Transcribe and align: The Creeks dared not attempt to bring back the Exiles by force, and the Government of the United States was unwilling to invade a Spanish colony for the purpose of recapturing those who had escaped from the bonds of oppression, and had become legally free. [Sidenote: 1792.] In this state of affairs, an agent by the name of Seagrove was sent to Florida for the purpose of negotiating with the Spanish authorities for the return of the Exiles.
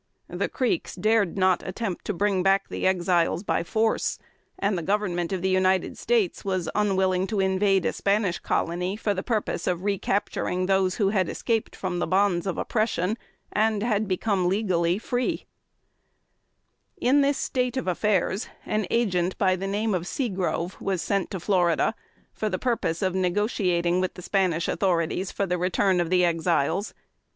The 0.31 0.49
Creeks 0.49 0.95
dared 0.95 1.37
not 1.37 1.61
attempt 1.61 2.05
to 2.05 2.11
bring 2.15 2.41
back 2.41 2.69
the 2.69 2.87
Exiles 2.87 3.43
by 3.43 3.63
force, 3.63 4.17
and 4.57 4.75
the 4.75 4.81
Government 4.81 5.31
of 5.31 5.43
the 5.43 5.49
United 5.49 5.95
States 5.95 6.43
was 6.43 6.67
unwilling 6.73 7.27
to 7.27 7.39
invade 7.39 7.85
a 7.85 7.93
Spanish 7.93 8.39
colony 8.39 8.95
for 8.97 9.13
the 9.13 9.21
purpose 9.21 9.67
of 9.67 9.83
recapturing 9.83 10.65
those 10.65 10.95
who 10.95 11.09
had 11.09 11.29
escaped 11.29 11.75
from 11.75 11.99
the 11.99 12.07
bonds 12.07 12.47
of 12.47 12.57
oppression, 12.57 13.15
and 13.51 13.83
had 13.83 14.07
become 14.07 14.49
legally 14.49 14.97
free. 14.97 15.45
[Sidenote: 16.99 17.13
1792.] 17.35 17.69
In 17.69 17.73
this 17.75 17.77
state 17.77 17.77
of 17.77 17.87
affairs, 17.87 18.47
an 18.65 18.87
agent 18.89 19.37
by 19.37 19.55
the 19.55 19.67
name 19.67 19.93
of 19.93 20.07
Seagrove 20.07 20.81
was 20.81 21.03
sent 21.03 21.29
to 21.29 21.39
Florida 21.39 21.93
for 22.33 22.49
the 22.49 22.57
purpose 22.57 23.03
of 23.03 23.13
negotiating 23.13 24.01
with 24.01 24.15
the 24.15 24.23
Spanish 24.23 24.67
authorities 24.67 25.31
for 25.31 25.45
the 25.45 25.59
return 25.59 25.99
of 26.01 26.09
the 26.09 26.25
Exiles. 26.25 26.95